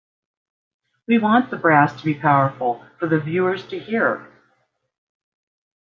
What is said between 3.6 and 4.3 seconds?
to hear.